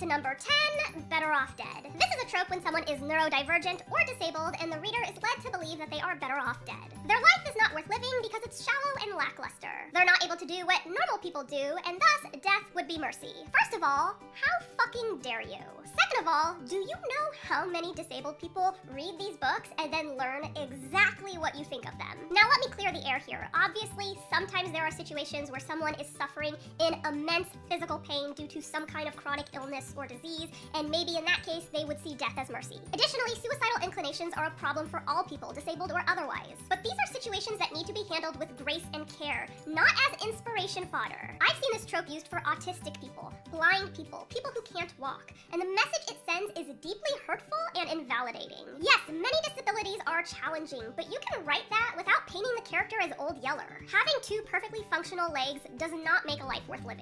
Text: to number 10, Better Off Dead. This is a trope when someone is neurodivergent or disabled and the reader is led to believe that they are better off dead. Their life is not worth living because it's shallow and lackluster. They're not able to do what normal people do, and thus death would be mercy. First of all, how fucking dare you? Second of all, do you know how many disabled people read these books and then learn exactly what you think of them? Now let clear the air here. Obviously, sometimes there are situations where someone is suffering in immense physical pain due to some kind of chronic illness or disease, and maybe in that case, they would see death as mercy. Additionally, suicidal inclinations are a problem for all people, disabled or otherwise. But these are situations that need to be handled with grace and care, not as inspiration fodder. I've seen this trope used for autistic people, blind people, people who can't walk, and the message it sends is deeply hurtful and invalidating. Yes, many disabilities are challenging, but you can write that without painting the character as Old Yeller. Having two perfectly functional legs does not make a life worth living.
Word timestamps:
to 0.00 0.06
number 0.06 0.34
10, 0.94 1.04
Better 1.10 1.30
Off 1.30 1.54
Dead. 1.58 1.92
This 1.92 2.08
is 2.16 2.24
a 2.24 2.30
trope 2.30 2.48
when 2.48 2.62
someone 2.62 2.84
is 2.84 3.00
neurodivergent 3.00 3.82
or 3.90 4.00
disabled 4.08 4.54
and 4.62 4.72
the 4.72 4.80
reader 4.80 4.96
is 5.04 5.20
led 5.20 5.44
to 5.44 5.52
believe 5.52 5.76
that 5.76 5.90
they 5.90 6.00
are 6.00 6.16
better 6.16 6.38
off 6.38 6.64
dead. 6.64 6.88
Their 7.06 7.20
life 7.20 7.44
is 7.44 7.56
not 7.58 7.74
worth 7.74 7.86
living 7.86 8.08
because 8.22 8.40
it's 8.42 8.64
shallow 8.64 9.04
and 9.04 9.14
lackluster. 9.14 9.90
They're 9.92 10.06
not 10.06 10.24
able 10.24 10.36
to 10.36 10.46
do 10.46 10.64
what 10.64 10.80
normal 10.86 11.18
people 11.20 11.44
do, 11.44 11.76
and 11.86 12.00
thus 12.00 12.32
death 12.40 12.64
would 12.74 12.88
be 12.88 12.96
mercy. 12.96 13.44
First 13.52 13.76
of 13.76 13.82
all, 13.82 14.16
how 14.32 14.54
fucking 14.78 15.18
dare 15.20 15.42
you? 15.42 15.60
Second 15.84 16.20
of 16.20 16.28
all, 16.28 16.56
do 16.66 16.76
you 16.76 16.96
know 16.96 17.26
how 17.42 17.66
many 17.66 17.92
disabled 17.92 18.38
people 18.38 18.74
read 18.94 19.18
these 19.18 19.36
books 19.36 19.68
and 19.78 19.92
then 19.92 20.16
learn 20.16 20.48
exactly 20.56 21.36
what 21.36 21.58
you 21.58 21.64
think 21.64 21.84
of 21.84 21.98
them? 21.98 22.16
Now 22.30 22.48
let 22.48 22.59
clear 22.90 23.02
the 23.02 23.08
air 23.08 23.18
here. 23.18 23.48
Obviously, 23.54 24.18
sometimes 24.32 24.72
there 24.72 24.82
are 24.82 24.90
situations 24.90 25.50
where 25.50 25.60
someone 25.60 25.94
is 25.94 26.06
suffering 26.08 26.54
in 26.80 26.94
immense 27.06 27.48
physical 27.68 27.98
pain 27.98 28.32
due 28.34 28.46
to 28.46 28.62
some 28.62 28.86
kind 28.86 29.08
of 29.08 29.16
chronic 29.16 29.46
illness 29.54 29.94
or 29.96 30.06
disease, 30.06 30.48
and 30.74 30.90
maybe 30.90 31.16
in 31.16 31.24
that 31.24 31.42
case, 31.44 31.66
they 31.74 31.84
would 31.84 32.02
see 32.02 32.14
death 32.14 32.34
as 32.36 32.50
mercy. 32.50 32.80
Additionally, 32.92 33.34
suicidal 33.34 33.84
inclinations 33.84 34.34
are 34.36 34.46
a 34.46 34.50
problem 34.52 34.88
for 34.88 35.02
all 35.06 35.24
people, 35.24 35.52
disabled 35.52 35.92
or 35.92 36.02
otherwise. 36.08 36.56
But 36.68 36.82
these 36.82 36.92
are 36.92 37.12
situations 37.12 37.58
that 37.58 37.72
need 37.72 37.86
to 37.86 37.92
be 37.92 38.04
handled 38.10 38.38
with 38.38 38.56
grace 38.62 38.86
and 38.94 39.06
care, 39.18 39.46
not 39.66 39.90
as 40.08 40.26
inspiration 40.26 40.86
fodder. 40.86 41.36
I've 41.40 41.56
seen 41.56 41.70
this 41.72 41.86
trope 41.86 42.08
used 42.08 42.28
for 42.28 42.40
autistic 42.40 43.00
people, 43.00 43.32
blind 43.50 43.94
people, 43.94 44.26
people 44.30 44.50
who 44.54 44.62
can't 44.62 44.92
walk, 44.98 45.32
and 45.52 45.60
the 45.60 45.66
message 45.66 46.10
it 46.10 46.18
sends 46.28 46.50
is 46.58 46.74
deeply 46.80 47.14
hurtful 47.26 47.58
and 48.26 48.36
invalidating. 48.36 48.66
Yes, 48.80 49.00
many 49.08 49.38
disabilities 49.44 50.00
are 50.06 50.22
challenging, 50.22 50.82
but 50.96 51.06
you 51.06 51.18
can 51.30 51.44
write 51.44 51.68
that 51.70 51.94
without 51.96 52.26
painting 52.26 52.52
the 52.56 52.62
character 52.62 52.96
as 53.02 53.12
Old 53.18 53.36
Yeller. 53.42 53.80
Having 53.90 54.14
two 54.22 54.42
perfectly 54.50 54.80
functional 54.90 55.32
legs 55.32 55.60
does 55.76 55.92
not 55.92 56.26
make 56.26 56.42
a 56.42 56.46
life 56.46 56.66
worth 56.68 56.84
living. 56.84 56.98